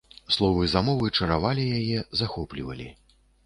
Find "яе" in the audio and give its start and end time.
1.79-1.99